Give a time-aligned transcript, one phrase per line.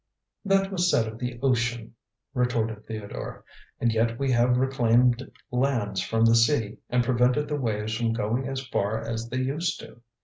[0.45, 1.93] '""That was said of the ocean,"
[2.33, 3.45] retorted Theodore.
[3.79, 8.47] "And yet we have reclaimed lands from the sea and prevented the waves from going
[8.47, 10.01] as far as they used to.